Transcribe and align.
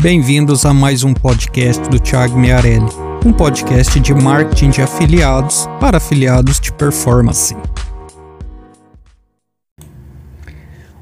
Bem-vindos 0.00 0.64
a 0.64 0.72
mais 0.72 1.02
um 1.02 1.12
podcast 1.12 1.82
do 1.90 1.98
Thiago 1.98 2.38
Miarelli, 2.38 2.86
um 3.26 3.32
podcast 3.32 3.98
de 3.98 4.14
marketing 4.14 4.70
de 4.70 4.80
afiliados 4.80 5.68
para 5.80 5.96
afiliados 5.96 6.60
de 6.60 6.72
performance. 6.72 7.56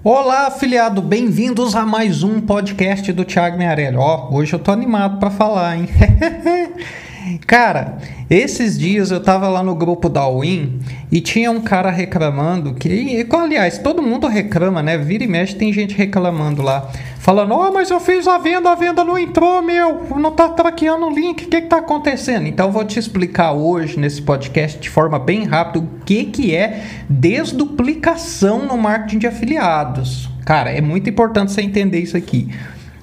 Olá, 0.03 0.47
afiliado, 0.47 1.03
bem-vindos 1.03 1.75
a 1.75 1.85
mais 1.85 2.23
um 2.23 2.41
podcast 2.41 3.13
do 3.13 3.23
Thiago 3.23 3.59
Miarelli. 3.59 3.99
Ó, 3.99 4.31
hoje 4.33 4.55
eu 4.55 4.59
tô 4.59 4.73
animado 4.73 5.19
para 5.19 5.31
falar, 5.31 5.77
hein? 5.77 5.89
Cara, 7.47 7.99
esses 8.31 8.79
dias 8.79 9.11
eu 9.11 9.21
tava 9.21 9.49
lá 9.49 9.63
no 9.63 9.75
grupo 9.75 10.09
da 10.09 10.29
Win 10.29 10.81
e 11.11 11.21
tinha 11.21 11.51
um 11.51 11.61
cara 11.61 11.91
reclamando 11.91 12.75
que, 12.75 13.27
aliás, 13.31 13.79
todo 13.79 14.01
mundo 14.03 14.29
reclama, 14.29 14.83
né? 14.83 14.97
Vira 14.97 15.25
e 15.25 15.27
mexe 15.27 15.55
tem 15.55 15.73
gente 15.73 15.95
reclamando 15.95 16.63
lá, 16.63 16.89
falando: 17.27 17.51
"Ó, 17.55 17.69
oh, 17.69 17.73
mas 17.73 17.91
eu 17.91 17.99
fiz 17.99 18.29
a 18.29 18.39
venda, 18.39 18.71
a 18.71 18.77
venda 18.77 19.03
não 19.03 19.19
entrou, 19.19 19.61
meu, 19.61 20.07
não 20.17 20.31
tá 20.31 20.49
traqueando 20.49 21.07
o 21.07 21.11
link, 21.11 21.45
o 21.45 21.49
que 21.49 21.61
que 21.61 21.67
tá 21.67 21.79
acontecendo?". 21.79 22.47
Então 22.47 22.71
vou 22.71 22.85
te 22.85 23.01
explicar 23.01 23.51
hoje 23.51 23.99
nesse 23.99 24.23
podcast 24.23 24.79
de 24.79 24.89
forma 24.89 25.19
bem 25.19 25.43
rápida 25.43 25.85
o 25.85 25.89
que 26.05 26.27
que 26.27 26.55
é 26.55 26.85
desduplicação 27.11 28.65
no 28.65 28.79
marketing 28.79 29.19
de 29.19 29.27
afiliados. 29.27 30.31
Cara, 30.45 30.71
é 30.71 30.81
muito 30.81 31.11
importante 31.11 31.51
você 31.51 31.63
entender 31.63 31.99
isso 31.99 32.17
aqui. 32.17 32.49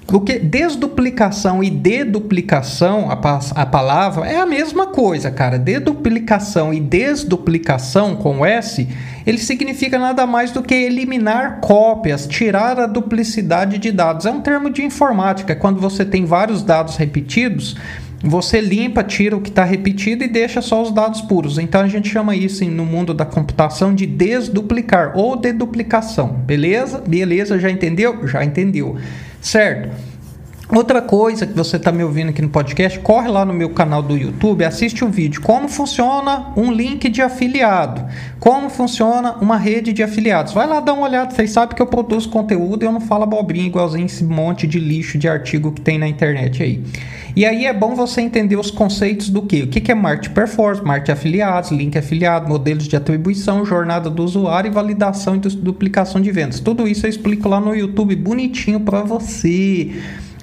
Porque 0.06 0.38
desduplicação 0.38 1.64
e 1.64 1.70
deduplicação, 1.70 3.10
a, 3.10 3.62
a 3.62 3.66
palavra, 3.66 4.26
é 4.26 4.36
a 4.36 4.46
mesma 4.46 4.86
coisa, 4.86 5.30
cara. 5.30 5.58
Deduplicação 5.58 6.74
e 6.74 6.80
desduplicação 6.80 8.14
com 8.14 8.44
S, 8.44 8.86
ele 9.26 9.38
significa 9.38 9.98
nada 9.98 10.26
mais 10.26 10.50
do 10.50 10.62
que 10.62 10.74
eliminar 10.74 11.60
cópias, 11.60 12.26
tirar 12.26 12.78
a 12.78 12.86
duplicidade 12.86 13.78
de 13.78 13.90
dados. 13.90 14.26
É 14.26 14.30
um 14.30 14.40
termo 14.40 14.70
de 14.70 14.82
informática, 14.82 15.56
quando 15.56 15.80
você 15.80 16.04
tem 16.04 16.24
vários 16.24 16.62
dados 16.62 16.96
repetidos, 16.96 17.76
você 18.22 18.58
limpa, 18.60 19.02
tira 19.04 19.36
o 19.36 19.40
que 19.40 19.50
está 19.50 19.64
repetido 19.64 20.24
e 20.24 20.28
deixa 20.28 20.62
só 20.62 20.82
os 20.82 20.90
dados 20.90 21.20
puros. 21.20 21.58
Então 21.58 21.82
a 21.82 21.88
gente 21.88 22.08
chama 22.08 22.34
isso 22.34 22.64
no 22.64 22.84
mundo 22.84 23.12
da 23.12 23.24
computação 23.24 23.94
de 23.94 24.06
desduplicar 24.06 25.12
ou 25.14 25.36
deduplicação. 25.36 26.28
Beleza? 26.28 27.02
Beleza, 27.06 27.58
já 27.58 27.70
entendeu? 27.70 28.26
Já 28.26 28.42
entendeu. 28.42 28.96
Certo? 29.44 30.13
Outra 30.70 31.02
coisa 31.02 31.46
que 31.46 31.52
você 31.52 31.76
está 31.76 31.92
me 31.92 32.02
ouvindo 32.02 32.30
aqui 32.30 32.40
no 32.40 32.48
podcast, 32.48 32.98
corre 33.00 33.28
lá 33.28 33.44
no 33.44 33.52
meu 33.52 33.70
canal 33.70 34.02
do 34.02 34.16
YouTube, 34.16 34.64
assiste 34.64 35.04
o 35.04 35.08
vídeo 35.08 35.42
como 35.42 35.68
funciona 35.68 36.52
um 36.56 36.72
link 36.72 37.08
de 37.10 37.20
afiliado, 37.20 38.02
como 38.40 38.70
funciona 38.70 39.32
uma 39.42 39.58
rede 39.58 39.92
de 39.92 40.02
afiliados. 40.02 40.54
Vai 40.54 40.66
lá 40.66 40.80
dar 40.80 40.94
uma 40.94 41.06
olhada, 41.06 41.34
vocês 41.34 41.50
sabem 41.50 41.76
que 41.76 41.82
eu 41.82 41.86
produzo 41.86 42.30
conteúdo 42.30 42.82
e 42.82 42.86
eu 42.86 42.92
não 42.92 43.00
falo 43.00 43.24
abobrinha 43.24 43.66
igualzinho 43.66 44.06
esse 44.06 44.24
monte 44.24 44.66
de 44.66 44.80
lixo 44.80 45.18
de 45.18 45.28
artigo 45.28 45.70
que 45.70 45.82
tem 45.82 45.98
na 45.98 46.08
internet 46.08 46.62
aí. 46.62 46.82
E 47.36 47.44
aí 47.44 47.66
é 47.66 47.72
bom 47.72 47.94
você 47.94 48.22
entender 48.22 48.56
os 48.56 48.70
conceitos 48.70 49.28
do 49.28 49.42
que? 49.42 49.62
O 49.62 49.68
que 49.68 49.90
é 49.90 49.94
marketing 49.94 50.34
performance, 50.34 50.84
marketing 50.84 51.12
afiliados, 51.12 51.70
link 51.72 51.98
afiliado, 51.98 52.48
modelos 52.48 52.88
de 52.88 52.96
atribuição, 52.96 53.66
jornada 53.66 54.08
do 54.08 54.24
usuário 54.24 54.70
e 54.70 54.72
validação 54.72 55.36
e 55.36 55.38
duplicação 55.38 56.20
de 56.20 56.30
vendas. 56.30 56.60
Tudo 56.60 56.88
isso 56.88 57.04
eu 57.06 57.10
explico 57.10 57.48
lá 57.48 57.60
no 57.60 57.74
YouTube 57.74 58.16
bonitinho 58.16 58.80
para 58.80 59.02
você. 59.02 59.90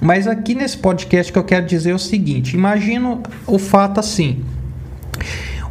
Mas 0.02 0.26
aqui 0.26 0.52
nesse 0.52 0.76
podcast 0.76 1.32
que 1.32 1.38
eu 1.38 1.44
quero 1.44 1.64
dizer 1.64 1.90
é 1.90 1.94
o 1.94 1.98
seguinte: 1.98 2.54
imagina 2.56 3.20
o 3.46 3.58
fato 3.58 4.00
assim. 4.00 4.40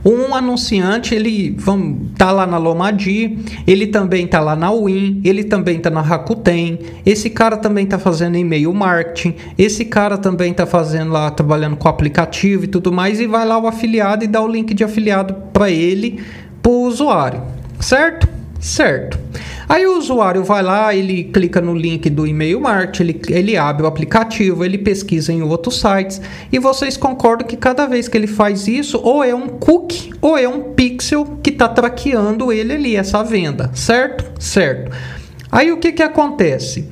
Um 0.03 0.33
anunciante, 0.33 1.13
ele 1.13 1.55
vamos, 1.59 2.07
tá 2.17 2.31
lá 2.31 2.47
na 2.47 2.57
Lomadi, 2.57 3.38
ele 3.67 3.85
também 3.85 4.25
tá 4.25 4.39
lá 4.39 4.55
na 4.55 4.71
Win, 4.71 5.21
ele 5.23 5.43
também 5.43 5.79
tá 5.79 5.91
na 5.91 6.01
Rakuten, 6.01 6.79
esse 7.05 7.29
cara 7.29 7.55
também 7.55 7.85
tá 7.85 7.99
fazendo 7.99 8.35
e-mail 8.35 8.73
marketing, 8.73 9.35
esse 9.59 9.85
cara 9.85 10.17
também 10.17 10.55
tá 10.55 10.66
fazendo 10.66 11.11
lá, 11.11 11.29
trabalhando 11.29 11.75
com 11.75 11.88
aplicativo 11.88 12.63
e 12.63 12.67
tudo 12.67 12.91
mais, 12.91 13.19
e 13.19 13.27
vai 13.27 13.45
lá 13.45 13.59
o 13.59 13.67
afiliado 13.67 14.23
e 14.23 14.27
dá 14.27 14.41
o 14.41 14.47
link 14.47 14.73
de 14.73 14.83
afiliado 14.83 15.35
para 15.53 15.69
ele, 15.69 16.19
para 16.63 16.71
o 16.71 16.88
usuário, 16.88 17.44
certo? 17.79 18.27
Certo. 18.59 19.19
Aí 19.71 19.87
o 19.87 19.97
usuário 19.97 20.43
vai 20.43 20.61
lá, 20.61 20.93
ele 20.93 21.23
clica 21.23 21.61
no 21.61 21.73
link 21.73 22.09
do 22.09 22.27
e-mail 22.27 22.59
marketing, 22.59 23.03
ele, 23.03 23.21
ele 23.29 23.55
abre 23.55 23.83
o 23.83 23.87
aplicativo, 23.87 24.65
ele 24.65 24.77
pesquisa 24.77 25.31
em 25.31 25.41
outros 25.41 25.79
sites 25.79 26.21
e 26.51 26.59
vocês 26.59 26.97
concordam 26.97 27.47
que 27.47 27.55
cada 27.55 27.85
vez 27.85 28.09
que 28.09 28.17
ele 28.17 28.27
faz 28.27 28.67
isso, 28.67 28.99
ou 29.01 29.23
é 29.23 29.33
um 29.33 29.47
cookie 29.47 30.11
ou 30.21 30.37
é 30.37 30.45
um 30.45 30.73
pixel 30.73 31.37
que 31.41 31.51
está 31.51 31.69
traqueando 31.69 32.51
ele 32.51 32.73
ali, 32.73 32.97
essa 32.97 33.23
venda, 33.23 33.71
certo? 33.73 34.29
Certo. 34.41 34.91
Aí 35.49 35.71
o 35.71 35.77
que, 35.77 35.93
que 35.93 36.03
acontece? 36.03 36.89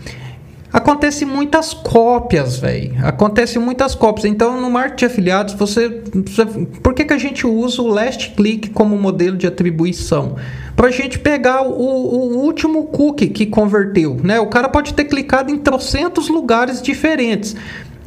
Acontece 0.71 1.25
muitas 1.25 1.73
cópias, 1.73 2.57
velho. 2.57 2.93
Acontece 3.03 3.57
muitas 3.57 3.95
cópias. 3.95 4.25
Então, 4.25 4.61
no 4.61 4.69
marketing 4.69 4.95
de 4.97 5.05
afiliados, 5.05 5.53
você, 5.55 6.01
você, 6.13 6.45
Por 6.83 6.93
que, 6.93 7.05
que 7.05 7.13
a 7.13 7.17
gente 7.17 7.47
usa 7.47 7.81
o 7.81 7.87
last 7.87 8.31
click 8.35 8.69
como 8.69 8.95
modelo 8.95 9.35
de 9.35 9.47
atribuição? 9.47 10.35
Para 10.75 10.87
a 10.87 10.91
gente 10.91 11.17
pegar 11.17 11.63
o, 11.63 11.71
o, 11.71 12.37
último 12.37 12.85
cookie 12.85 13.27
que 13.27 13.47
converteu. 13.47 14.19
Né? 14.23 14.39
O 14.39 14.47
cara 14.47 14.69
pode 14.69 14.93
ter 14.93 15.05
clicado 15.05 15.51
em 15.51 15.57
trocentos 15.57 16.29
lugares 16.29 16.81
diferentes. 16.81 17.55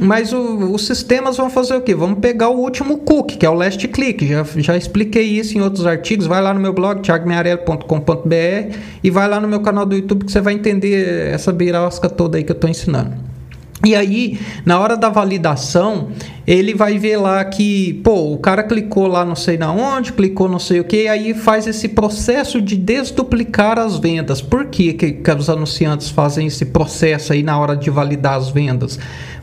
Mas 0.03 0.33
o, 0.33 0.73
os 0.73 0.85
sistemas 0.85 1.37
vão 1.37 1.49
fazer 1.49 1.77
o 1.77 1.81
quê? 1.81 1.95
Vamos 1.95 2.19
pegar 2.19 2.49
o 2.49 2.59
último 2.59 2.99
cookie, 2.99 3.37
que 3.37 3.47
é 3.47 3.51
o 3.51 3.55
last 3.55 3.87
click. 3.89 4.27
Já, 4.27 4.45
já 4.57 4.77
expliquei 4.77 5.23
isso 5.23 5.57
em 5.57 5.61
outros 5.61 5.87
artigos. 5.87 6.27
Vai 6.27 6.43
lá 6.43 6.53
no 6.53 6.61
meu 6.61 6.73
blog, 6.73 7.01
thiagomearello.com.br 7.01 8.77
e 9.03 9.11
vai 9.11 9.29
lá 9.29 9.41
no 9.41 9.47
meu 9.47 9.61
canal 9.61 9.87
do 9.87 9.95
YouTube 9.95 10.25
que 10.25 10.33
você 10.33 10.41
vai 10.41 10.55
entender 10.55 11.29
essa 11.29 11.53
beirasca 11.53 12.11
toda 12.11 12.37
aí 12.37 12.45
que 12.45 12.51
eu 12.51 12.57
estou 12.57 12.69
ensinando. 12.69 13.33
E 13.85 13.97
aí, 13.97 14.39
na 14.65 14.79
hora 14.79 14.97
da 14.97 15.09
validação, 15.09 16.11
ele 16.47 16.73
vai 16.73 16.99
ver 16.99 17.17
lá 17.17 17.45
que, 17.45 17.95
pô, 18.05 18.33
o 18.33 18.39
cara 18.39 18.63
clicou 18.63 19.09
lá 19.09 19.25
não 19.25 19.35
sei 19.35 19.59
na 19.59 19.73
onde, 19.73 20.13
clicou 20.13 20.49
não 20.49 20.61
sei 20.61 20.79
o 20.79 20.85
que, 20.85 21.09
aí 21.09 21.35
faz 21.35 21.67
esse 21.67 21.89
processo 21.89 22.63
de 22.63 22.77
desduplicar 22.77 23.81
as 23.81 23.99
vendas. 23.99 24.41
Por 24.41 24.67
que, 24.67 24.93
que, 24.93 25.13
que 25.13 25.31
os 25.33 25.51
anunciantes 25.51 26.11
fazem 26.11 26.47
esse 26.47 26.67
processo 26.67 27.33
aí 27.33 27.43
na 27.43 27.59
hora 27.59 27.77
de 27.77 27.91
validar 27.91 28.35
as 28.35 28.51
vendas? 28.51 29.01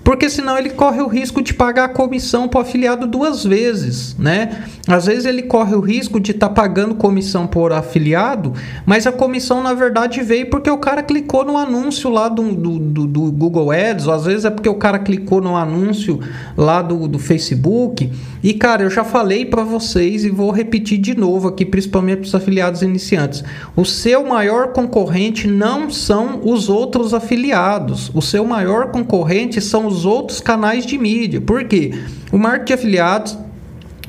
Porque 0.10 0.28
senão 0.28 0.58
ele 0.58 0.72
corre 0.72 1.04
o 1.04 1.08
risco 1.08 1.40
de 1.40 1.54
pagar 1.54 1.84
a 1.84 1.88
comissão 1.88 2.48
para 2.48 2.58
o 2.58 2.62
afiliado 2.64 3.06
duas 3.06 3.44
vezes, 3.44 4.16
né? 4.18 4.64
Às 4.88 5.06
vezes 5.06 5.26
ele 5.26 5.44
corre 5.44 5.76
o 5.76 5.80
risco 5.80 6.20
de 6.20 6.32
estar 6.32 6.48
tá 6.48 6.54
pagando 6.56 6.96
comissão 6.96 7.46
por 7.46 7.72
afiliado, 7.72 8.52
mas 8.88 9.06
a 9.06 9.12
comissão 9.12 9.62
na 9.62 9.76
verdade 9.76 10.24
veio 10.24 10.50
porque 10.50 10.68
o 10.68 10.80
cara 10.80 11.04
clicou 11.04 11.46
no 11.46 11.56
anúncio 11.56 12.10
lá 12.10 12.28
do, 12.28 12.56
do, 12.56 12.80
do, 12.80 13.06
do 13.06 13.32
Google 13.32 13.70
Ads, 13.70 14.08
ou 14.08 14.14
às 14.16 14.26
vezes 14.26 14.46
é 14.46 14.50
porque 14.50 14.68
o 14.68 14.74
cara 14.74 14.98
clicou 14.98 15.42
no 15.42 15.56
anúncio 15.56 16.20
lá 16.58 16.82
do, 16.82 17.08
do 17.08 17.20
Facebook. 17.20 18.12
E 18.42 18.54
cara, 18.56 18.82
eu 18.82 18.90
já 18.90 19.04
falei 19.04 19.46
para 19.46 19.64
vocês 19.64 20.26
e 20.26 20.30
vou 20.30 20.50
repetir 20.50 20.98
de 20.98 21.16
novo 21.16 21.50
aqui, 21.50 21.64
principalmente 21.64 22.22
para 22.22 22.28
os 22.28 22.34
afiliados 22.34 22.82
iniciantes. 22.82 23.44
O 23.76 23.86
seu 23.86 24.26
maior 24.26 24.70
concorrente 24.70 25.48
não 25.48 25.92
são 25.92 26.42
os 26.44 26.68
outros 26.68 27.14
afiliados. 27.14 28.10
O 28.16 28.24
seu 28.24 28.44
maior 28.44 28.88
concorrente 28.88 29.62
são 29.62 29.86
os 29.86 29.99
outros 30.06 30.40
canais 30.40 30.86
de 30.86 30.98
mídia. 30.98 31.42
Por 31.42 31.64
quê? 31.64 31.92
O 32.32 32.38
marketing 32.38 32.66
de 32.66 32.74
afiliados 32.74 33.38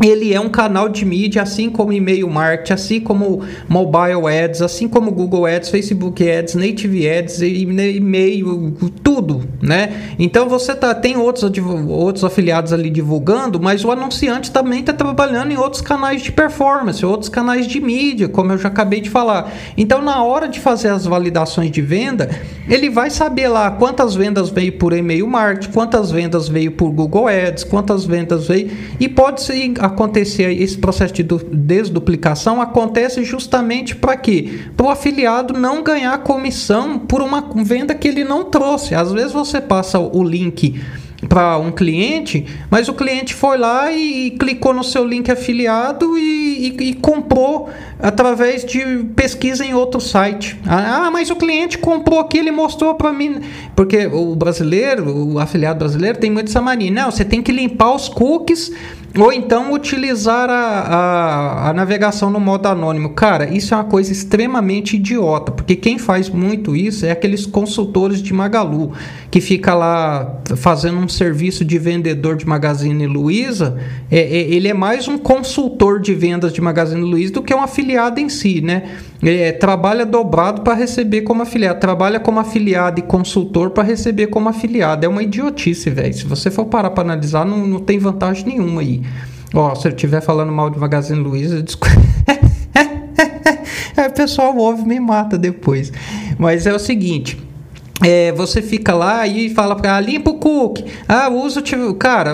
ele 0.03 0.33
é 0.33 0.41
um 0.41 0.49
canal 0.49 0.88
de 0.88 1.05
mídia, 1.05 1.43
assim 1.43 1.69
como 1.69 1.93
e-mail 1.93 2.28
marketing, 2.28 2.72
assim 2.72 3.00
como 3.00 3.43
mobile 3.69 4.27
ads, 4.27 4.62
assim 4.62 4.88
como 4.88 5.11
Google 5.11 5.47
Ads, 5.47 5.69
Facebook 5.69 6.28
Ads, 6.28 6.55
Native 6.55 7.09
Ads, 7.09 7.43
e-mail, 7.43 8.75
tudo, 9.03 9.44
né? 9.61 10.15
Então 10.19 10.49
você 10.49 10.75
tá, 10.75 10.94
tem 10.94 11.16
outros, 11.16 11.50
outros 11.88 12.25
afiliados 12.25 12.72
ali 12.72 12.88
divulgando, 12.91 13.61
mas 13.61 13.84
o 13.84 13.91
anunciante 13.91 14.50
também 14.50 14.81
está 14.81 14.93
trabalhando 14.93 15.53
em 15.53 15.56
outros 15.56 15.83
canais 15.83 16.22
de 16.22 16.32
performance, 16.32 17.05
outros 17.05 17.28
canais 17.28 17.67
de 17.67 17.81
mídia, 17.81 18.28
como 18.28 18.53
eu 18.53 18.59
já 18.59 18.69
acabei 18.69 19.00
de 19.00 19.11
falar. 19.11 19.53
Então, 19.77 20.00
na 20.00 20.22
hora 20.22 20.49
de 20.49 20.61
fazer 20.61 20.88
as 20.88 21.05
validações 21.05 21.71
de 21.71 21.82
venda, 21.82 22.31
ele 22.69 22.88
vai 22.88 23.11
saber 23.11 23.49
lá 23.49 23.71
quantas 23.71 24.15
vendas 24.15 24.50
veio 24.50 24.72
por 24.72 24.93
e-mail 24.93 25.27
marketing, 25.27 25.72
quantas 25.72 26.11
vendas 26.11 26.49
veio 26.49 26.73
por 26.73 26.91
Google 26.91 27.29
Ads, 27.29 27.64
quantas 27.64 28.05
vendas 28.05 28.49
veio, 28.49 28.70
e 28.99 29.08
pode 29.08 29.43
ser 29.43 29.56
acontecer 29.90 30.50
esse 30.50 30.78
processo 30.78 31.14
de 31.14 31.22
desduplicação 31.22 32.60
acontece 32.60 33.22
justamente 33.25 33.94
para 33.94 34.16
quê? 34.16 34.60
Para 34.76 34.87
o 34.87 34.90
afiliado 34.90 35.54
não 35.54 35.82
ganhar 35.82 36.16
comissão 36.19 36.98
por 36.98 37.22
uma 37.22 37.50
venda 37.62 37.94
que 37.94 38.08
ele 38.08 38.25
não 38.25 38.44
trouxe. 38.44 38.94
Às 38.94 39.12
vezes 39.12 39.32
você 39.32 39.60
passa 39.60 39.98
o 39.98 40.22
link 40.25 40.81
para 41.28 41.58
um 41.58 41.70
cliente, 41.70 42.46
mas 42.70 42.88
o 42.88 42.94
cliente 42.94 43.34
foi 43.34 43.58
lá 43.58 43.92
e, 43.92 44.31
clicou 44.32 44.72
no 44.72 44.82
seu 44.82 45.06
link 45.06 45.31
afiliado 45.31 46.16
e, 46.16 46.76
e, 46.78 46.84
e 46.88 46.94
comprou 46.94 47.69
através 48.02 48.64
de 48.64 48.81
pesquisa 49.14 49.64
em 49.64 49.75
outro 49.75 50.00
site. 50.00 50.58
Ah, 50.67 51.11
mas 51.12 51.31
o 51.31 51.37
cliente 51.37 51.79
comprou 51.79 52.19
aqui, 52.19 52.38
ele 52.38 52.50
mostrou 52.50 52.94
para 52.94 53.12
mim. 53.12 53.41
Porque 53.75 54.06
o 54.06 54.35
brasileiro, 54.35 55.32
o 55.32 55.38
afiliado 55.38 55.79
brasileiro, 55.79 56.19
tem 56.19 56.31
muito 56.31 56.49
essa 56.49 56.61
mania. 56.61 56.91
Não, 56.91 57.11
você 57.11 57.25
tem 57.25 57.43
que 57.43 57.52
limpar 57.52 57.94
os 57.94 58.08
cookies 58.08 58.73
ou 59.19 59.32
então 59.32 59.73
utilizar 59.73 60.49
a, 60.49 60.55
a, 60.55 61.70
a, 61.70 61.73
navegação 61.73 62.31
no 62.31 62.38
modo 62.38 62.67
anônimo. 62.67 63.11
Cara, 63.11 63.52
isso 63.52 63.75
é 63.75 63.76
uma 63.76 63.85
coisa 63.85 64.12
extremamente 64.12 64.97
idiota, 64.97 65.50
porque 65.50 65.75
quem 65.75 65.99
faz 65.99 66.29
muito 66.29 66.76
isso 66.76 67.05
é 67.05 67.11
aqueles 67.11 67.44
consultores 67.44 68.23
de 68.23 68.32
Magalu, 68.32 68.93
que 69.31 69.41
fica 69.41 69.75
lá 69.75 70.41
fazendo 70.56 70.99
um 70.99 71.08
serviço 71.08 71.64
de 71.64 71.79
vendedor 71.79 72.37
de 72.37 72.47
Magazine 72.47 73.06
Luiza. 73.06 73.79
É, 74.11 74.20
é, 74.20 74.41
ele 74.52 74.69
é 74.69 74.75
mais 74.75 75.08
um 75.08 75.19
consultor 75.19 76.00
de 76.00 76.14
vendas 76.14 76.52
de 76.52 76.61
Magazine 76.61 77.00
Luiza 77.00 77.32
do 77.32 77.43
que 77.43 77.55
um 77.55 77.62
afiliado 77.62 77.89
em 78.19 78.28
si, 78.28 78.60
né? 78.60 78.96
É, 79.22 79.52
trabalha 79.52 80.06
dobrado 80.06 80.62
para 80.62 80.75
receber 80.75 81.22
como 81.22 81.42
afiliado, 81.42 81.78
trabalha 81.78 82.19
como 82.19 82.40
afiliado 82.40 83.00
e 83.00 83.02
consultor 83.02 83.70
para 83.70 83.82
receber 83.82 84.28
como 84.28 84.48
afiliado. 84.48 85.04
É 85.04 85.08
uma 85.08 85.22
idiotice, 85.22 85.90
velho. 85.90 86.14
Se 86.14 86.25
você 86.25 86.50
for 86.50 86.66
parar 86.66 86.90
para 86.90 87.04
analisar, 87.04 87.44
não, 87.44 87.66
não 87.66 87.81
tem 87.81 87.98
vantagem 87.98 88.46
nenhuma 88.46 88.81
aí. 88.81 89.02
Ó, 89.54 89.75
se 89.75 89.88
eu 89.88 89.90
estiver 89.90 90.20
falando 90.20 90.52
mal 90.52 90.70
de 90.70 90.78
Magazine 90.78 91.20
Luiza, 91.20 91.62
desculpa. 91.62 91.96
o 94.08 94.12
pessoal 94.12 94.56
ouve 94.56 94.87
me 94.87 95.00
mata 95.00 95.37
depois. 95.37 95.92
Mas 96.38 96.66
é 96.66 96.72
o 96.72 96.78
seguinte. 96.78 97.50
É, 98.02 98.32
você 98.32 98.62
fica 98.62 98.94
lá 98.94 99.26
e 99.26 99.50
fala 99.50 99.76
para 99.76 99.97
ah, 99.97 100.00
limpa 100.00 100.31
o 100.31 100.38
cookie. 100.38 100.85
Ah, 101.06 101.29
usa 101.29 101.62
o 101.88 101.94
cara, 101.94 102.32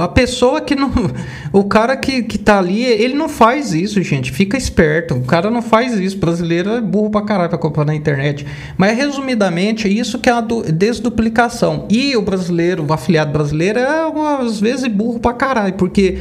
a 0.00 0.08
pessoa 0.08 0.60
que 0.60 0.76
não, 0.76 0.90
o 1.52 1.64
cara 1.64 1.96
que, 1.96 2.22
que 2.22 2.38
tá 2.38 2.58
ali, 2.58 2.84
ele 2.84 3.14
não 3.14 3.28
faz 3.28 3.74
isso, 3.74 4.00
gente. 4.02 4.30
Fica 4.30 4.56
esperto. 4.56 5.14
O 5.14 5.22
cara 5.22 5.50
não 5.50 5.60
faz 5.60 5.98
isso. 5.98 6.16
O 6.16 6.20
brasileiro 6.20 6.70
é 6.70 6.80
burro 6.80 7.10
pra 7.10 7.22
caralho 7.22 7.48
pra 7.48 7.58
comprar 7.58 7.84
na 7.84 7.94
internet. 7.94 8.46
Mas 8.76 8.96
resumidamente, 8.96 9.88
é 9.88 9.90
isso 9.90 10.18
que 10.18 10.28
é 10.28 10.32
a 10.32 10.40
desduplicação. 10.40 11.86
E 11.90 12.16
o 12.16 12.22
brasileiro, 12.22 12.84
o 12.88 12.92
afiliado 12.92 13.32
brasileiro 13.32 13.80
é 13.80 14.08
às 14.40 14.60
vezes 14.60 14.86
burro 14.86 15.18
pra 15.18 15.32
caralho, 15.32 15.74
porque 15.74 16.18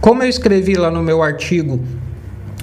como 0.00 0.22
eu 0.22 0.28
escrevi 0.28 0.74
lá 0.74 0.90
no 0.90 1.02
meu 1.02 1.22
artigo 1.22 1.80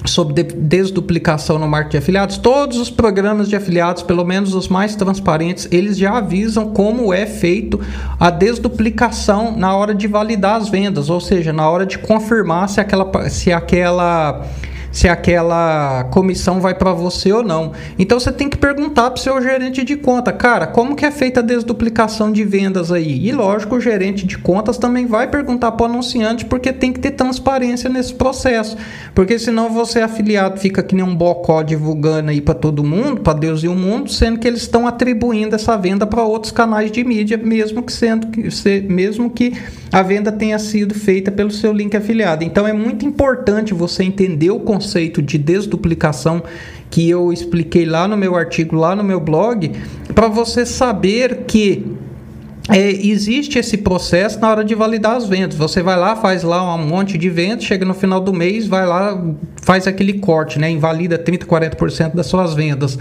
sobre 0.05 0.43
desduplicação 0.43 1.59
no 1.59 1.67
marketing 1.67 1.91
de 1.91 1.97
afiliados, 1.97 2.37
todos 2.37 2.77
os 2.77 2.89
programas 2.89 3.49
de 3.49 3.55
afiliados, 3.55 4.03
pelo 4.03 4.23
menos 4.25 4.53
os 4.53 4.67
mais 4.67 4.95
transparentes, 4.95 5.67
eles 5.71 5.97
já 5.97 6.17
avisam 6.17 6.69
como 6.69 7.13
é 7.13 7.25
feito 7.25 7.79
a 8.19 8.29
desduplicação 8.29 9.55
na 9.55 9.75
hora 9.75 9.93
de 9.93 10.07
validar 10.07 10.55
as 10.55 10.69
vendas, 10.69 11.09
ou 11.09 11.19
seja, 11.19 11.51
na 11.51 11.69
hora 11.69 11.85
de 11.85 11.97
confirmar 11.97 12.69
se 12.69 12.79
aquela 12.79 13.29
se 13.29 13.51
aquela 13.51 14.45
se 14.91 15.07
aquela 15.07 16.05
comissão 16.05 16.59
vai 16.59 16.73
para 16.73 16.91
você 16.93 17.31
ou 17.31 17.43
não. 17.43 17.73
Então 17.97 18.19
você 18.19 18.31
tem 18.31 18.49
que 18.49 18.57
perguntar 18.57 19.11
para 19.11 19.19
o 19.19 19.21
seu 19.21 19.41
gerente 19.41 19.83
de 19.83 19.95
conta, 19.95 20.31
cara, 20.31 20.67
como 20.67 20.95
que 20.95 21.05
é 21.05 21.11
feita 21.11 21.39
a 21.39 21.43
desduplicação 21.43 22.31
de 22.31 22.43
vendas 22.43 22.91
aí? 22.91 23.27
E 23.27 23.31
lógico, 23.31 23.75
o 23.75 23.79
gerente 23.79 24.25
de 24.25 24.37
contas 24.37 24.77
também 24.77 25.05
vai 25.05 25.27
perguntar 25.27 25.71
para 25.73 25.83
o 25.83 25.89
anunciante, 25.89 26.45
porque 26.45 26.73
tem 26.73 26.91
que 26.91 26.99
ter 26.99 27.11
transparência 27.11 27.89
nesse 27.89 28.13
processo. 28.13 28.77
Porque 29.13 29.37
senão 29.37 29.69
você 29.69 30.01
afiliado 30.01 30.59
fica 30.59 30.81
que 30.81 30.95
nem 30.95 31.03
um 31.03 31.15
bocó 31.15 31.61
divulgando 31.61 32.31
aí 32.31 32.41
para 32.41 32.53
todo 32.53 32.83
mundo, 32.83 33.21
para 33.21 33.37
Deus 33.37 33.63
e 33.63 33.67
o 33.67 33.75
mundo, 33.75 34.11
sendo 34.11 34.39
que 34.39 34.47
eles 34.47 34.61
estão 34.61 34.87
atribuindo 34.87 35.55
essa 35.55 35.77
venda 35.77 36.05
para 36.05 36.23
outros 36.23 36.51
canais 36.51 36.91
de 36.91 37.03
mídia, 37.03 37.37
mesmo 37.37 37.83
que 37.83 37.93
sendo 37.93 38.27
que 38.27 38.49
mesmo 38.89 39.29
que 39.29 39.53
a 39.91 40.01
venda 40.01 40.31
tenha 40.31 40.57
sido 40.59 40.93
feita 40.93 41.31
pelo 41.31 41.51
seu 41.51 41.73
link 41.73 41.95
afiliado. 41.95 42.43
Então 42.43 42.67
é 42.67 42.73
muito 42.73 43.05
importante 43.05 43.73
você 43.73 44.03
entender 44.03 44.51
o 44.51 44.59
conceito 44.59 44.78
de 45.21 45.37
desduplicação 45.37 46.43
que 46.89 47.09
eu 47.09 47.31
expliquei 47.31 47.85
lá 47.85 48.07
no 48.07 48.17
meu 48.17 48.35
artigo, 48.35 48.75
lá 48.75 48.95
no 48.95 49.03
meu 49.03 49.19
blog, 49.19 49.71
para 50.13 50.27
você 50.27 50.65
saber 50.65 51.43
que 51.47 51.85
é, 52.69 52.91
existe 52.91 53.57
esse 53.57 53.77
processo 53.77 54.39
na 54.39 54.49
hora 54.49 54.63
de 54.63 54.75
validar 54.75 55.15
as 55.15 55.27
vendas. 55.27 55.57
Você 55.57 55.81
vai 55.81 55.97
lá, 55.97 56.15
faz 56.15 56.43
lá 56.43 56.75
um 56.75 56.85
monte 56.85 57.17
de 57.17 57.29
vendas, 57.29 57.63
chega 57.63 57.83
no 57.83 57.93
final 57.93 58.19
do 58.19 58.31
mês, 58.31 58.67
vai 58.67 58.85
lá, 58.85 59.19
faz 59.61 59.87
aquele 59.87 60.13
corte, 60.19 60.59
né? 60.59 60.69
Invalida 60.69 61.17
30, 61.17 61.45
40% 61.47 62.13
das 62.13 62.27
suas 62.27 62.53
vendas. 62.53 62.97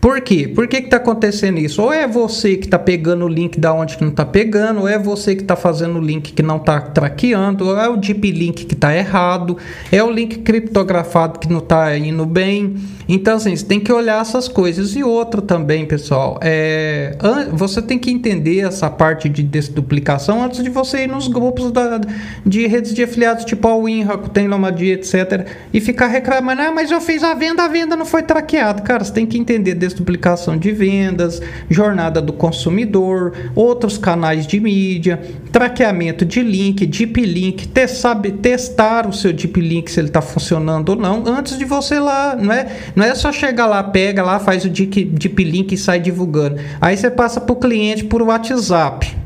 Por 0.00 0.22
quê? 0.22 0.48
Por 0.48 0.66
que 0.66 0.78
está 0.78 0.96
acontecendo 0.96 1.58
isso? 1.58 1.82
Ou 1.82 1.92
é 1.92 2.08
você 2.08 2.56
que 2.56 2.64
está 2.64 2.78
pegando 2.78 3.26
o 3.26 3.28
link 3.28 3.60
da 3.60 3.74
onde 3.74 3.98
que 3.98 4.02
não 4.02 4.10
está 4.10 4.24
pegando, 4.24 4.80
ou 4.80 4.88
é 4.88 4.98
você 4.98 5.36
que 5.36 5.42
está 5.42 5.54
fazendo 5.54 5.98
o 5.98 6.02
link 6.02 6.32
que 6.32 6.42
não 6.42 6.56
está 6.56 6.80
traqueando, 6.80 7.66
ou 7.66 7.78
é 7.78 7.86
o 7.86 7.98
deep 7.98 8.30
link 8.30 8.64
que 8.64 8.74
está 8.74 8.96
errado, 8.96 9.58
é 9.92 10.02
o 10.02 10.10
link 10.10 10.38
criptografado 10.38 11.38
que 11.38 11.52
não 11.52 11.58
está 11.58 11.94
indo 11.98 12.24
bem. 12.24 12.76
Então, 13.12 13.36
assim, 13.36 13.54
você 13.54 13.66
tem 13.66 13.80
que 13.80 13.92
olhar 13.92 14.20
essas 14.22 14.46
coisas. 14.46 14.94
E 14.94 15.02
outra 15.02 15.42
também, 15.42 15.84
pessoal, 15.84 16.38
é, 16.40 17.16
você 17.52 17.82
tem 17.82 17.98
que 17.98 18.08
entender 18.08 18.60
essa 18.60 18.88
parte 18.88 19.28
de 19.28 19.42
desduplicação 19.42 20.44
antes 20.44 20.62
de 20.62 20.70
você 20.70 21.04
ir 21.04 21.08
nos 21.08 21.26
grupos 21.26 21.72
da, 21.72 22.00
de 22.46 22.66
redes 22.68 22.94
de 22.94 23.02
afiliados, 23.02 23.44
tipo 23.44 23.66
a 23.66 23.76
Winra, 23.76 24.16
tem 24.16 24.46
Lomadia, 24.46 24.94
etc. 24.94 25.46
E 25.72 25.80
ficar 25.80 26.06
reclamando, 26.06 26.62
ah, 26.62 26.70
mas 26.72 26.90
eu 26.90 27.00
fiz 27.00 27.24
a 27.24 27.34
venda, 27.34 27.64
a 27.64 27.68
venda 27.68 27.96
não 27.96 28.06
foi 28.06 28.22
traqueada. 28.22 28.80
Cara, 28.82 29.02
você 29.04 29.12
tem 29.12 29.26
que 29.26 29.36
entender 29.36 29.74
desduplicação 29.90 30.56
de 30.56 30.72
vendas, 30.72 31.40
jornada 31.68 32.20
do 32.20 32.32
consumidor, 32.32 33.32
outros 33.54 33.98
canais 33.98 34.46
de 34.46 34.60
mídia, 34.60 35.20
traqueamento 35.52 36.24
de 36.24 36.42
link, 36.42 36.86
deep 36.86 37.20
link, 37.20 37.68
sabe, 37.88 38.32
testar 38.32 39.06
o 39.06 39.12
seu 39.12 39.32
deep 39.32 39.60
link 39.60 39.90
se 39.90 40.00
ele 40.00 40.08
está 40.08 40.22
funcionando 40.22 40.90
ou 40.90 40.96
não, 40.96 41.24
antes 41.26 41.58
de 41.58 41.64
você 41.64 41.98
lá, 41.98 42.36
não 42.36 42.52
é, 42.52 42.66
não 42.94 43.04
é 43.04 43.14
só 43.14 43.32
chegar 43.32 43.66
lá, 43.66 43.82
pega 43.82 44.22
lá, 44.22 44.38
faz 44.38 44.64
o 44.64 44.68
deep, 44.68 45.04
deep 45.04 45.44
link 45.44 45.72
e 45.72 45.76
sai 45.76 46.00
divulgando. 46.00 46.60
Aí 46.80 46.96
você 46.96 47.10
passa 47.10 47.40
para 47.40 47.52
o 47.52 47.56
cliente 47.56 48.04
por 48.04 48.22
WhatsApp. 48.22 49.19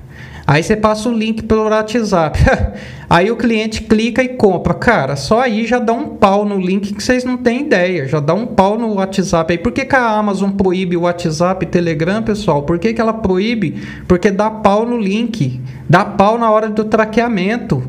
Aí 0.46 0.62
você 0.62 0.76
passa 0.76 1.08
o 1.08 1.12
link 1.12 1.43
pelo 1.44 1.64
WhatsApp. 1.64 2.38
aí 3.08 3.31
o 3.31 3.37
cliente 3.37 3.82
clica 3.82 4.23
e 4.23 4.29
compra. 4.29 4.75
Cara, 4.75 5.17
só 5.17 5.41
aí 5.41 5.67
já 5.67 5.79
dá 5.79 5.93
um 5.93 6.17
pau 6.17 6.44
no 6.44 6.58
link 6.58 6.93
que 6.93 7.02
vocês 7.02 7.25
não 7.25 7.38
têm 7.38 7.62
ideia. 7.62 8.06
Já 8.06 8.20
dá 8.20 8.35
um 8.35 8.46
pau 8.46 8.79
no 8.79 8.94
WhatsApp 8.94 9.52
aí. 9.52 9.58
Por 9.58 9.73
que, 9.73 9.85
que 9.85 9.96
a 9.96 10.06
Amazon 10.06 10.50
proíbe 10.50 10.96
o 10.96 11.02
WhatsApp 11.02 11.64
e 11.64 11.69
Telegram, 11.69 12.23
pessoal? 12.23 12.62
Por 12.62 12.79
que, 12.79 12.93
que 12.93 13.00
ela 13.00 13.14
proíbe? 13.14 13.82
Porque 14.06 14.31
dá 14.31 14.50
pau 14.50 14.85
no 14.85 14.99
link. 14.99 15.61
Dá 15.88 16.05
pau 16.05 16.38
na 16.38 16.50
hora 16.50 16.69
do 16.69 16.85
traqueamento. 16.85 17.82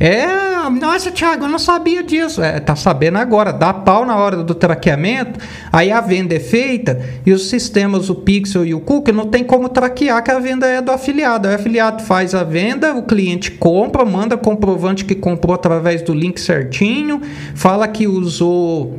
É, 0.00 0.53
nossa, 0.70 1.10
Thiago, 1.10 1.44
eu 1.44 1.48
não 1.48 1.58
sabia 1.58 2.02
disso. 2.02 2.42
É, 2.42 2.60
tá 2.60 2.76
sabendo 2.76 3.18
agora, 3.18 3.52
dá 3.52 3.72
pau 3.72 4.04
na 4.04 4.16
hora 4.16 4.42
do 4.42 4.54
traqueamento, 4.54 5.38
aí 5.72 5.90
a 5.90 6.00
venda 6.00 6.34
é 6.34 6.40
feita 6.40 7.00
e 7.24 7.32
os 7.32 7.48
sistemas, 7.48 8.10
o 8.10 8.14
Pixel 8.14 8.64
e 8.64 8.74
o 8.74 8.80
Cookie, 8.80 9.12
não 9.12 9.26
tem 9.26 9.44
como 9.44 9.68
traquear 9.68 10.22
que 10.22 10.30
a 10.30 10.38
venda 10.38 10.66
é 10.66 10.80
do 10.80 10.90
afiliado. 10.90 11.48
O 11.48 11.54
afiliado 11.54 12.02
faz 12.02 12.34
a 12.34 12.44
venda, 12.44 12.94
o 12.94 13.02
cliente 13.02 13.50
compra, 13.50 14.04
manda 14.04 14.36
comprovante 14.36 15.04
que 15.04 15.14
comprou 15.14 15.54
através 15.54 16.02
do 16.02 16.12
link 16.12 16.40
certinho, 16.40 17.20
fala 17.54 17.86
que 17.88 18.06
usou 18.06 18.98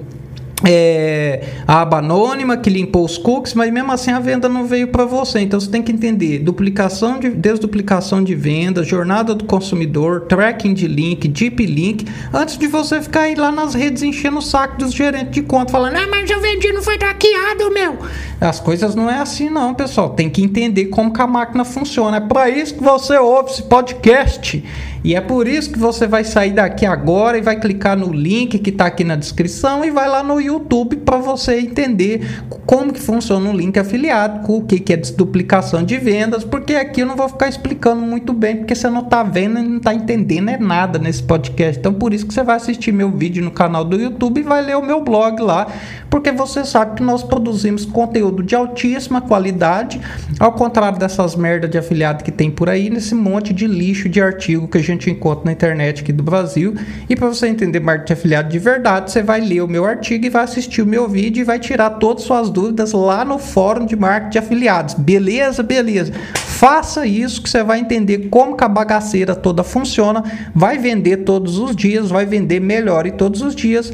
é, 0.67 1.41
a 1.67 1.81
aba 1.81 1.99
anônima 1.99 2.57
que 2.57 2.71
limpou 2.71 3.05
os 3.05 3.19
cookies, 3.19 3.53
mas 3.53 3.71
mesmo 3.71 3.91
assim 3.91 4.11
a 4.11 4.19
venda 4.19 4.49
não 4.49 4.65
veio 4.65 4.87
para 4.87 5.05
você. 5.05 5.39
Então 5.39 5.59
você 5.59 5.69
tem 5.69 5.83
que 5.83 5.91
entender 5.91 6.39
duplicação 6.39 7.19
de 7.19 7.29
desduplicação 7.29 8.23
de 8.23 8.33
vendas, 8.33 8.87
jornada 8.87 9.35
do 9.35 9.45
consumidor, 9.45 10.21
tracking 10.21 10.73
de 10.73 10.87
link, 10.87 11.27
deep 11.27 11.63
link, 11.63 12.07
antes 12.33 12.57
de 12.57 12.65
você 12.65 12.99
ficar 12.99 13.21
aí 13.21 13.35
lá 13.35 13.51
nas 13.51 13.75
redes 13.75 14.01
enchendo 14.01 14.39
o 14.39 14.41
saco 14.41 14.77
dos 14.79 14.91
gerentes 14.91 15.31
de 15.31 15.43
conta, 15.43 15.71
falando: 15.71 15.97
"Ah, 15.97 16.07
mas 16.09 16.29
eu 16.29 16.41
vendi, 16.41 16.71
não 16.71 16.81
foi 16.81 16.97
traqueado, 16.97 17.71
meu". 17.71 17.99
As 18.41 18.59
coisas 18.59 18.95
não 18.95 19.09
é 19.09 19.19
assim 19.19 19.49
não, 19.49 19.73
pessoal. 19.73 20.09
Tem 20.09 20.29
que 20.29 20.41
entender 20.41 20.85
como 20.85 21.13
que 21.13 21.21
a 21.21 21.27
máquina 21.27 21.63
funciona. 21.63 22.17
É 22.17 22.21
para 22.21 22.49
isso 22.49 22.75
que 22.75 22.83
você 22.83 23.17
ouve 23.17 23.51
esse 23.51 23.63
podcast. 23.63 24.63
E 25.05 25.13
é 25.13 25.21
por 25.21 25.47
isso 25.47 25.69
que 25.69 25.77
você 25.77 26.07
vai 26.07 26.23
sair 26.23 26.49
daqui 26.49 26.83
agora 26.83 27.37
e 27.37 27.41
vai 27.41 27.59
clicar 27.59 27.95
no 27.95 28.11
link 28.11 28.57
que 28.57 28.71
está 28.71 28.87
aqui 28.87 29.03
na 29.03 29.15
descrição 29.15 29.85
e 29.85 29.91
vai 29.91 30.09
lá 30.09 30.23
no 30.23 30.41
YouTube 30.41 30.95
para 30.95 31.17
você 31.17 31.59
entender 31.59 32.41
como 32.65 32.91
que 32.91 32.99
funciona 32.99 33.47
um 33.47 33.55
link 33.55 33.77
afiliado, 33.77 34.51
o 34.51 34.63
que, 34.63 34.79
que 34.79 34.93
é 34.93 34.97
duplicação 34.97 35.83
de 35.83 35.99
vendas, 35.99 36.43
porque 36.43 36.73
aqui 36.73 37.01
eu 37.01 37.05
não 37.05 37.15
vou 37.15 37.29
ficar 37.29 37.47
explicando 37.47 38.01
muito 38.01 38.33
bem, 38.33 38.57
porque 38.57 38.73
você 38.73 38.89
não 38.89 39.01
está 39.01 39.21
vendo 39.21 39.59
e 39.59 39.61
não 39.61 39.77
está 39.77 39.93
entendendo 39.93 40.49
é 40.49 40.57
nada 40.57 40.97
nesse 40.97 41.21
podcast. 41.21 41.77
Então 41.77 41.93
por 41.93 42.11
isso 42.11 42.25
que 42.25 42.33
você 42.33 42.41
vai 42.41 42.55
assistir 42.55 42.91
meu 42.91 43.11
vídeo 43.11 43.43
no 43.43 43.51
canal 43.51 43.85
do 43.85 44.01
YouTube 44.01 44.39
e 44.39 44.43
vai 44.43 44.63
ler 44.63 44.75
o 44.75 44.81
meu 44.81 45.03
blog 45.03 45.39
lá, 45.39 45.67
porque 46.09 46.31
você 46.31 46.65
sabe 46.65 46.95
que 46.95 47.03
nós 47.03 47.21
produzimos 47.21 47.85
conteúdo 47.85 48.41
de 48.41 48.55
altíssima 48.55 49.21
qualidade, 49.21 50.01
ao 50.39 50.53
contrário 50.53 50.97
dessas 50.97 51.35
merdas 51.35 51.69
de 51.69 51.77
afiliado 51.77 52.23
que 52.23 52.31
tem 52.31 52.49
por 52.49 52.69
aí, 52.69 52.89
nesse 52.89 53.13
monte 53.13 53.53
de 53.53 53.67
lixo 53.67 54.09
de 54.09 54.19
artigo 54.19 54.67
que 54.67 54.79
a 54.79 54.81
gente 54.81 54.94
gente 54.95 55.09
encontra 55.09 55.45
na 55.45 55.51
internet 55.51 56.01
aqui 56.01 56.11
do 56.11 56.23
Brasil. 56.23 56.75
E 57.09 57.15
para 57.15 57.27
você 57.27 57.47
entender 57.47 57.79
marketing 57.79 58.13
afiliado 58.13 58.49
de 58.49 58.59
verdade, 58.59 59.11
você 59.11 59.21
vai 59.21 59.41
ler 59.41 59.61
o 59.61 59.67
meu 59.67 59.85
artigo 59.85 60.25
e 60.25 60.29
vai 60.29 60.43
assistir 60.43 60.81
o 60.81 60.85
meu 60.85 61.07
vídeo 61.07 61.41
e 61.41 61.43
vai 61.43 61.59
tirar 61.59 61.91
todas 61.91 62.23
as 62.23 62.27
suas 62.27 62.49
dúvidas 62.49 62.91
lá 62.93 63.23
no 63.23 63.37
fórum 63.37 63.85
de 63.85 63.95
marketing 63.95 64.31
de 64.31 64.37
afiliados. 64.39 64.93
Beleza? 64.95 65.61
Beleza. 65.61 66.11
Faça 66.35 67.05
isso 67.05 67.41
que 67.41 67.49
você 67.49 67.63
vai 67.63 67.79
entender 67.79 68.29
como 68.29 68.55
que 68.55 68.63
a 68.63 68.67
bagaceira 68.67 69.35
toda 69.35 69.63
funciona, 69.63 70.23
vai 70.53 70.77
vender 70.77 71.17
todos 71.17 71.59
os 71.59 71.75
dias, 71.75 72.09
vai 72.09 72.25
vender 72.25 72.59
melhor 72.59 73.05
e 73.05 73.11
todos 73.11 73.41
os 73.41 73.53
dias 73.53 73.91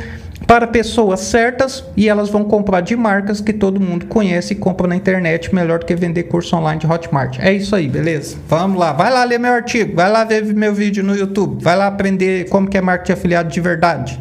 para 0.51 0.67
pessoas 0.67 1.21
certas 1.21 1.81
e 1.95 2.09
elas 2.09 2.27
vão 2.27 2.43
comprar 2.43 2.81
de 2.81 2.93
marcas 2.93 3.39
que 3.39 3.53
todo 3.53 3.79
mundo 3.79 4.05
conhece 4.07 4.51
e 4.51 4.55
compra 4.57 4.85
na 4.85 4.97
internet 4.97 5.55
melhor 5.55 5.79
do 5.79 5.85
que 5.85 5.95
vender 5.95 6.23
curso 6.23 6.57
online 6.57 6.77
de 6.77 6.85
Hotmart. 6.85 7.39
É 7.39 7.53
isso 7.53 7.73
aí, 7.73 7.87
beleza? 7.87 8.35
Vamos 8.49 8.77
lá, 8.77 8.91
vai 8.91 9.09
lá 9.09 9.23
ler 9.23 9.39
meu 9.39 9.53
artigo, 9.53 9.95
vai 9.95 10.11
lá 10.11 10.25
ver 10.25 10.43
meu 10.53 10.73
vídeo 10.73 11.05
no 11.05 11.15
YouTube, 11.15 11.63
vai 11.63 11.77
lá 11.77 11.87
aprender 11.87 12.49
como 12.49 12.67
que 12.67 12.77
é 12.77 12.81
marketing 12.81 13.13
afiliado 13.13 13.49
de 13.49 13.61
verdade. 13.61 14.19